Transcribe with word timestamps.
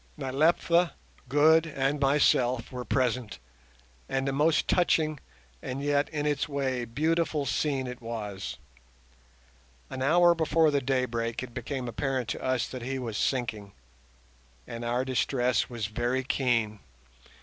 Nyleptha, 0.17 0.93
Good 1.29 1.67
and 1.67 1.99
myself 1.99 2.71
were 2.71 2.83
present, 2.83 3.37
and 4.09 4.27
a 4.27 4.31
most 4.31 4.67
touching 4.67 5.19
and 5.61 5.79
yet 5.83 6.09
in 6.09 6.25
its 6.25 6.49
way 6.49 6.85
beautiful 6.85 7.45
scene 7.45 7.85
it 7.85 8.01
was. 8.01 8.57
An 9.91 10.01
hour 10.01 10.33
before 10.33 10.71
the 10.71 10.81
daybreak 10.81 11.43
it 11.43 11.53
became 11.53 11.87
apparent 11.87 12.29
to 12.29 12.41
us 12.43 12.67
that 12.69 12.81
he 12.81 12.97
was 12.97 13.15
sinking, 13.15 13.73
and 14.65 14.83
our 14.83 15.05
distress 15.05 15.69
was 15.69 15.85
very 15.85 16.23
keen. 16.23 16.79